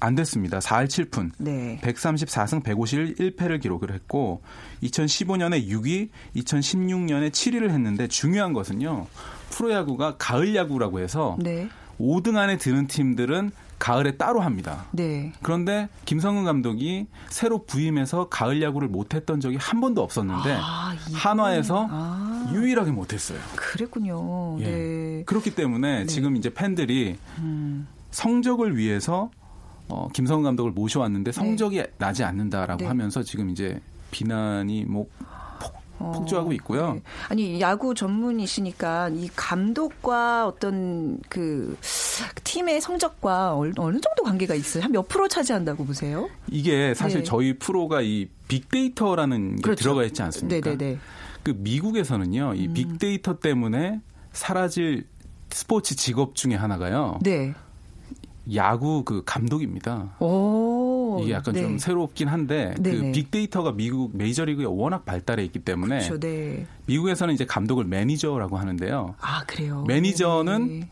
[0.00, 0.58] 안 됐습니다.
[0.58, 1.30] 4할 7푼.
[1.38, 1.80] 네.
[1.82, 4.42] 134승 151패를 기록을 했고
[4.82, 9.06] 2015년에 6위, 2016년에 7위를 했는데 중요한 것은요.
[9.50, 11.68] 프로야구가 가을 야구라고 해서 네.
[11.98, 14.86] 5등 안에 드는 팀들은 가을에 따로 합니다.
[14.92, 15.32] 네.
[15.42, 22.50] 그런데 김성근 감독이 새로 부임해서 가을 야구를 못했던 적이 한 번도 없었는데 아, 한화에서 아.
[22.52, 23.38] 유일하게 못했어요.
[23.56, 24.58] 그랬군요.
[24.60, 24.64] 예.
[24.64, 25.22] 네.
[25.26, 27.86] 그렇기 때문에 지금 이제 팬들이 음.
[28.10, 29.30] 성적을 위해서
[29.88, 32.86] 어, 김성근 감독을 모셔왔는데 성적이 나지 않는다라고 네.
[32.86, 35.06] 하면서 지금 이제 비난이 뭐
[35.98, 36.94] 폭, 폭주하고 있고요.
[36.94, 37.02] 네.
[37.28, 41.76] 아니 야구 전문이시니까 이 감독과 어떤 그
[42.44, 44.82] 팀의 성적과 어느 어느 정도 관계가 있어요?
[44.82, 46.28] 한 몇 프로 차지한다고 보세요?
[46.48, 47.24] 이게 사실 네.
[47.24, 49.82] 저희 프로가 이 빅데이터라는 게 그렇죠.
[49.82, 50.70] 들어가 있지 않습니까?
[50.70, 50.98] 네네네.
[51.42, 54.00] 그 미국에서는요, 이 빅데이터 때문에
[54.32, 55.06] 사라질
[55.50, 57.18] 스포츠 직업 중에 하나가요.
[57.22, 57.54] 네.
[58.54, 60.16] 야구 그 감독입니다.
[60.20, 60.83] 오.
[61.22, 61.62] 이게 약간 네.
[61.62, 63.12] 좀 새롭긴 한데 그.
[63.12, 66.18] 빅데이터가 미국 메이저리그에 워낙 발달해 있기 때문에 그렇죠.
[66.20, 66.66] 네.
[66.86, 69.14] 미국에서는 이제 감독을 매니저라고 하는데요.
[69.20, 69.84] 아 그래요.
[69.86, 70.88] 매니저는 네.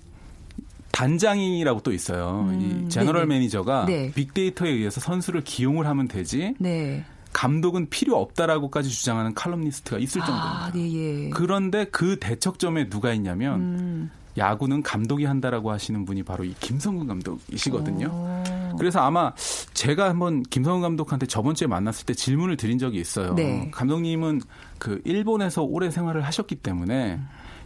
[0.93, 2.47] 단장이라고 또 있어요.
[2.51, 3.35] 음, 이 general 네네.
[3.35, 4.13] manager가 네.
[4.15, 7.05] 빅데이터에 의해서 선수를 기용을 하면 되지 네.
[7.33, 10.65] 감독은 필요 없다라고까지 주장하는 칼럼니스트가 있을 정도입니다.
[10.65, 11.31] 아, 네, 예.
[11.31, 14.11] 그런데 그 대척점에 누가 있냐면 음.
[14.39, 18.09] 야구는 감독이 한다라고 하시는 분이 바로 이 김성근 감독이시거든요.
[18.11, 18.75] 어.
[18.79, 19.33] 그래서 아마
[19.75, 23.35] 제가 한번 김성훈 감독한테 저번 주에 만났을 때 질문을 드린 적이 있어요.
[23.35, 23.71] 네.
[23.73, 24.41] 감독님은
[24.79, 27.21] 그 일본에서 오래 생활을 하셨기 때문에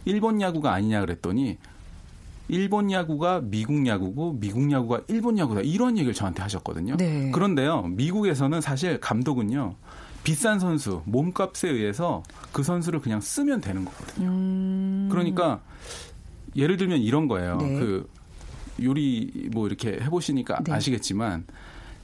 [0.05, 1.57] 일본 야구가 아니냐 그랬더니
[2.49, 6.97] 일본 야구가 미국 야구고 미국 야구가 일본 야구다 이런 얘기를 저한테 하셨거든요.
[6.97, 7.31] 네.
[7.31, 9.75] 그런데요, 미국에서는 사실 감독은요
[10.23, 15.09] 비싼 선수 몸값에 의해서 그 선수를 그냥 쓰면 되는 거거든요.
[15.09, 15.61] 그러니까
[16.55, 17.57] 예를 들면 이런 거예요.
[17.57, 17.79] 네.
[17.79, 18.09] 그
[18.83, 20.73] 요리 뭐 이렇게 해보시니까 네.
[20.73, 21.45] 아시겠지만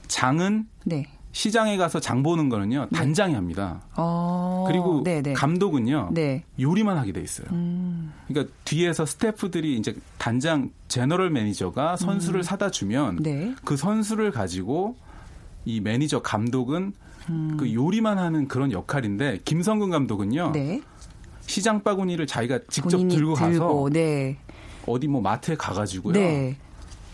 [0.08, 1.06] 장은 네.
[1.34, 3.82] 시장에 가서 장 보는 거는요 단장이 합니다.
[3.96, 4.64] 어.
[4.68, 5.32] 그리고 네네.
[5.32, 6.44] 감독은요 네.
[6.60, 7.48] 요리만 하게 돼 있어요.
[7.50, 8.12] 음.
[8.28, 13.22] 그러니까 뒤에서 스태프들이 이제 단장 general manager가 선수를 사다 주면 음.
[13.24, 13.54] 네.
[13.64, 14.96] 그 선수를 가지고
[15.64, 16.92] 이 매니저 감독은
[17.30, 17.56] 음.
[17.58, 20.82] 그 요리만 하는 그런 역할인데 김성근 감독은요 네.
[21.46, 24.38] 시장 바구니를 자기가 직접 본인이 들고 가서 들고, 네.
[24.86, 26.56] 어디 뭐 마트에 가가지고요 네.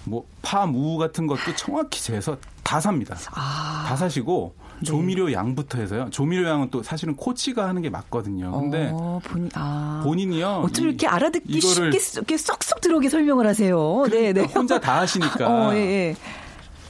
[0.05, 3.17] 뭐 파 무 같은 것도 정확히 재서 다 삽니다.
[3.35, 3.85] 아.
[3.89, 4.85] 다 사시고 네.
[4.85, 6.09] 조미료 양부터 해서요.
[6.11, 8.51] 조미료 양은 또 사실은 코치가 하는 게 맞거든요.
[8.59, 10.01] 근데 어, 본, 아.
[10.05, 10.63] 본인이요.
[10.65, 14.07] 어쩜 이- 이렇게 알아듣기 쉽게 쏙- 이렇게 쏙쏙 들어오게 설명을 하세요.
[14.11, 14.43] 네, 네.
[14.45, 16.17] 혼자 다 하시니까 어, 예, 예.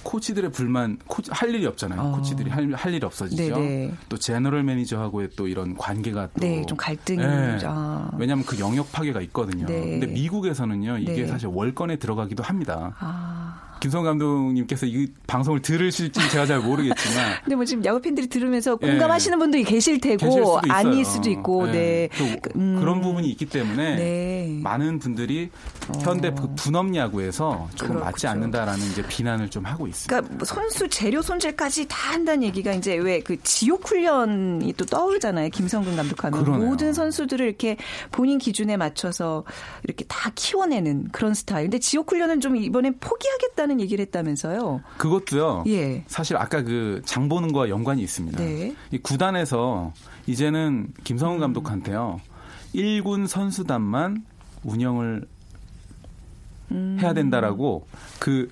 [0.02, 2.00] 코치들의 불만 코, 할 일이 없잖아요.
[2.00, 2.16] 어.
[2.16, 3.54] 코치들이 할, 할 일이 없어지죠.
[3.54, 3.94] 네네.
[4.08, 7.22] 또 제너럴 매니저하고의 또 이런 관계가 또 네, 좀 갈등이.
[7.22, 7.58] 예.
[7.64, 8.10] 아.
[8.18, 9.66] 왜냐하면 그 영역 파괴가 있거든요.
[9.66, 9.80] 네.
[9.80, 11.26] 근데 미국에서는요 이게 네.
[11.26, 12.94] 사실 월권에 들어가기도 합니다.
[12.98, 13.49] 아.
[13.80, 18.86] 김성 감독님께서 이 방송을 들으실지 제가 잘 모르겠지만 근데 뭐 지금 야구 팬들이 들으면서 예.
[18.86, 20.60] 공감하시는 분들이 계실 테고 계실 수도.
[20.68, 22.08] 아닐 수도 있고, 네.
[22.18, 22.24] 또
[22.56, 22.76] 음.
[22.80, 24.60] 그런 부분이 있기 때문에 네.
[24.62, 25.50] 많은 분들이
[26.02, 28.28] 현대 그 분업 야구에서 조금 맞지 그렇죠.
[28.28, 30.08] 않는다라는 이제 비난을 좀 하고 있습니다.
[30.14, 35.50] 그러니까 뭐 선수 재료 손질까지 다 한다는 얘기가 이제 왜 그 지옥 훈련이 또 떠오르잖아요.
[35.50, 36.68] 김성근 감독하면 그러네요.
[36.68, 37.76] 모든 선수들을 이렇게
[38.10, 39.44] 본인 기준에 맞춰서
[39.84, 41.66] 이렇게 다 키워내는 그런 스타일.
[41.66, 44.80] 근데 지옥 훈련은 좀 이번엔 포기하겠다는 얘기를 했다면서요.
[44.98, 45.62] 그것도요.
[45.68, 46.02] 예.
[46.08, 48.38] 사실 아까 그 장 보는 거와 연관이 있습니다.
[48.38, 48.74] 네.
[48.90, 49.92] 이 구단에서
[50.26, 51.40] 이제는 김성훈 음.
[51.40, 52.20] 감독한테요.
[52.74, 54.24] 1군 선수단만
[54.64, 55.26] 운영을
[56.72, 56.98] 음.
[57.00, 57.86] 해야 된다라고
[58.18, 58.50] 그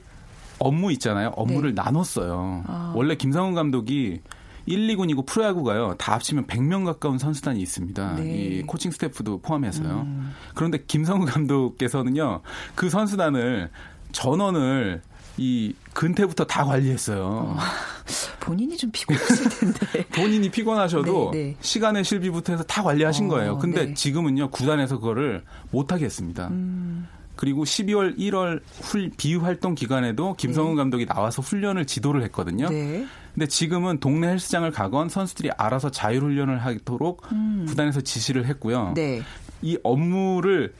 [0.58, 1.28] 업무 있잖아요.
[1.36, 1.82] 업무를 네.
[1.82, 2.64] 나눴어요.
[2.66, 2.92] 아.
[2.96, 4.20] 원래 김성훈 감독이
[4.66, 5.94] 1, 2군이고 프로야구가요.
[5.98, 8.14] 다 합치면 100명 가까운 선수단이 있습니다.
[8.16, 8.22] 네.
[8.22, 8.26] 음.
[8.28, 10.06] 이 코칭 스태프도 포함해서요.
[10.54, 12.40] 그런데 김성훈 감독께서는요.
[12.74, 13.70] 그 선수단을
[14.12, 15.02] 전원을
[15.36, 17.56] 이 근태부터 다 관리했어요.
[18.40, 20.06] 본인이 좀 피곤했을 텐데.
[20.14, 21.56] 본인이 피곤하셔도 네, 네.
[21.60, 23.58] 시간의 실비부터 해서 다 관리하신 어, 거예요.
[23.58, 23.94] 근데 네.
[23.94, 26.48] 지금은요 구단에서 그거를 못 하겠습니다.
[26.48, 27.06] 음.
[27.36, 32.68] 그리고 12월, 1월 훌, 비활동 기간에도 김성훈 감독이 나와서 훈련을 지도를 했거든요.
[32.68, 33.06] 네.
[33.32, 37.22] 근데 지금은 동네 헬스장을 가건 선수들이 알아서 자율훈련을 하도록
[37.68, 38.88] 구단에서 지시를 했고요.
[38.88, 38.94] 음.
[38.94, 39.22] 네.
[39.62, 40.74] 이 업무를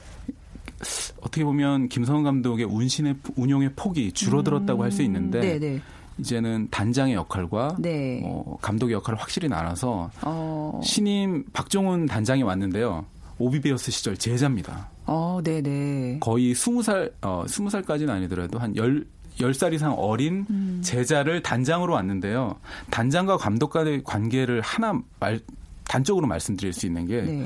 [1.21, 5.81] 어떻게 보면 김성훈 감독의 운신의 운용의 폭이 줄어들었다고 할수 있는데 네, 네.
[6.17, 8.21] 이제는 단장의 역할과 네.
[8.25, 10.81] 어, 감독의 역할을 확실히 나눠서 어.
[10.83, 13.05] 신임 박종훈 단장이 왔는데요.
[13.37, 14.89] 오비베어스 시절 제자입니다.
[15.05, 16.17] 어, 네, 네.
[16.19, 19.07] 거의 20살, 어, 20살까지는 아니더라도 한 10,
[19.39, 20.81] 10살 이상 어린 음.
[20.83, 22.57] 제자를 단장으로 왔는데요.
[22.91, 25.39] 단장과 감독 간의 관계를 하나 말,
[25.87, 27.45] 단적으로 말씀드릴 수 있는 게 네.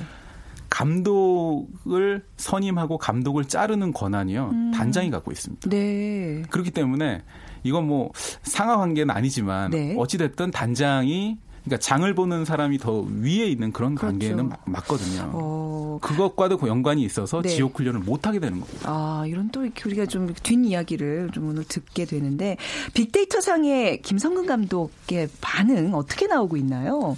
[0.73, 4.49] 감독을 선임하고 감독을 자르는 권한이요.
[4.51, 4.71] 음.
[4.71, 5.69] 단장이 갖고 있습니다.
[5.69, 6.41] 네.
[6.49, 7.21] 그렇기 때문에
[7.63, 9.95] 이건 뭐 상하 관계는 아니지만 네.
[9.97, 14.12] 어찌 됐든 단장이 그러니까 장을 보는 사람이 더 위에 있는 그런 그렇죠.
[14.12, 15.29] 관계는 마- 맞거든요.
[15.33, 17.49] 어, 그것과도 그 연관이 있어서 네.
[17.49, 18.81] 지옥 훈련을 못 하게 되는 겁니다.
[18.89, 22.57] 아, 이런 또 우리가 좀 뒷이야기를 좀 오늘 듣게 되는데
[22.93, 27.15] 빅데이터 상의 김성근 감독의 반응 어떻게 나오고 있나요?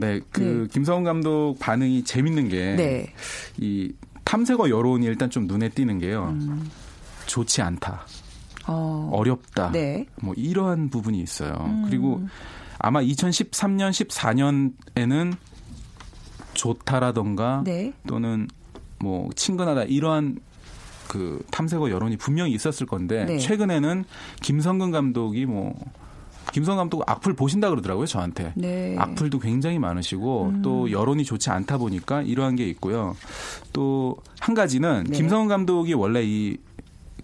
[0.00, 3.12] 네, 그 김성훈 감독 반응이 재밌는 게 네.
[3.58, 3.92] 이
[4.24, 6.28] 탐색어 여론이 일단 좀 눈에 띄는 게요.
[6.40, 6.70] 음.
[7.26, 8.06] 좋지 않다.
[8.66, 9.72] 어, 어렵다.
[9.72, 10.06] 네.
[10.22, 11.52] 뭐 이러한 부분이 있어요.
[11.60, 11.84] 음.
[11.86, 12.22] 그리고
[12.78, 13.90] 아마 2013년,
[14.96, 15.36] 14년에는
[16.54, 17.92] 좋다라던가 네.
[18.06, 18.48] 또는
[18.98, 20.38] 뭐 친근하다 이러한
[21.08, 23.38] 그 탐색어 여론이 분명히 있었을 건데 네.
[23.38, 24.04] 최근에는
[24.40, 25.74] 김성근 감독이 뭐
[26.52, 28.52] 김성 감독 악플 보신다 그러더라고요 저한테.
[28.56, 28.94] 네.
[28.94, 29.00] 음.
[29.00, 33.16] 악플도 굉장히 많으시고 또 여론이 좋지 않다 보니까 이러한 게 있고요.
[33.72, 35.16] 또 한 가지는 네.
[35.18, 36.56] 김성훈 감독이 원래 이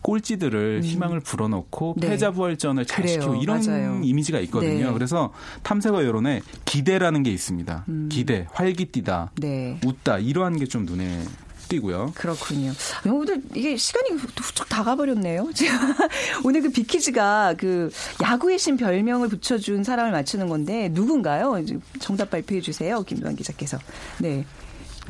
[0.02, 2.08] 꼴찌들을 희망을 불어넣고 네.
[2.10, 3.20] 패자 부활전을 잘 그래요.
[3.20, 4.00] 시키고 이런 맞아요.
[4.04, 4.86] 이미지가 있거든요.
[4.88, 4.92] 네.
[4.92, 5.32] 그래서
[5.64, 7.84] 탐색어 여론에 기대라는 게 있습니다.
[7.88, 8.08] 음.
[8.12, 9.80] 기대, 활기띠다, 네.
[9.84, 11.22] 웃다 이러한 게 좀 눈에
[11.68, 12.12] 띄고요.
[12.14, 12.72] 그렇군요.
[13.06, 15.50] 오늘 이게 시간이 훌쩍 다가버렸네요.
[15.54, 15.96] 제가
[16.44, 17.90] 오늘 그 비키즈가 그
[18.22, 21.56] 야구의 신 별명을 붙여준 사람을 맞추는 건데 누군가요?
[22.00, 23.02] 정답 발표해 주세요.
[23.02, 23.78] 김도환 기자께서.
[24.18, 24.44] 네.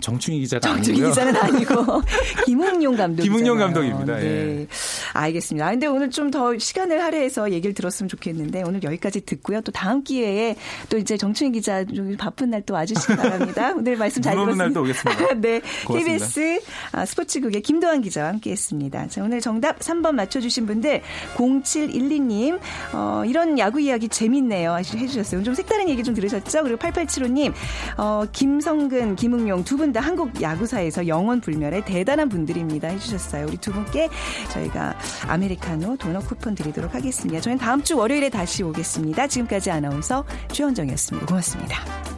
[0.00, 1.09] 정충희 기자가 정준희 아니고요.
[1.11, 2.02] 기자는 아니고
[2.44, 3.22] 김웅용 감독.
[3.22, 4.16] 김웅용 감독입니다.
[4.16, 4.24] 네.
[4.24, 4.66] 예.
[5.12, 5.66] 알겠습니다.
[5.66, 9.61] 아, 근데 오늘 좀 더 시간을 할애해서 얘기를 들었으면 좋겠는데 오늘 여기까지 듣고요.
[9.61, 10.56] 또 다음 기회에
[10.88, 13.72] 또 이제 정충희 기자 좀 바쁜 날 또 와주시기 바랍니다.
[13.76, 14.64] 오늘 말씀 잘 들었습니다.
[14.64, 15.35] 날또 오겠습니다.
[15.40, 15.61] 네.
[15.87, 16.26] 고맙습니다.
[16.26, 16.61] KBS
[16.92, 19.06] 아, 스포츠국의 김도환 기자와 함께했습니다.
[19.09, 21.00] 자, 오늘 정답 3번 맞춰주신 분들
[21.37, 22.59] 0712님
[22.92, 25.42] 어, 이런 야구 이야기 재밌네요 해주셨어요.
[25.42, 26.62] 좀 색다른 얘기 좀 들으셨죠?
[26.64, 27.52] 그리고 8875님
[27.98, 33.46] 어, 김성근, 김웅용 두분 다 한국 야구사에서 영원 불멸의 대단한 분들입니다 해주셨어요.
[33.46, 34.09] 우리 두 분께
[34.51, 34.94] 저희가
[35.29, 37.40] 아메리카노 도넛 쿠폰 드리도록 하겠습니다.
[37.40, 39.29] 저희는 다음 주 월요일에 다시 오겠습니다.
[39.29, 41.27] 지금까지 아나운서 최원정이었습니다.
[41.27, 42.15] 고맙습니다.